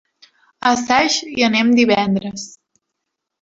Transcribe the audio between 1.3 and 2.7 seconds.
hi anem divendres.